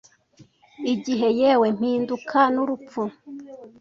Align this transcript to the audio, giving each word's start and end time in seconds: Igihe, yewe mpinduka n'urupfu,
Igihe, 0.93 1.27
yewe 1.39 1.67
mpinduka 1.77 2.39
n'urupfu, 2.53 3.01